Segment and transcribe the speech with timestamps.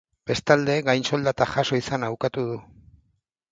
[0.29, 2.59] Bestalde, gainsoldatak jaso izana ukatu du.